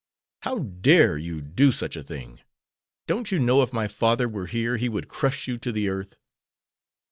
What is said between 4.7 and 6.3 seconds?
he would crush you to the earth?"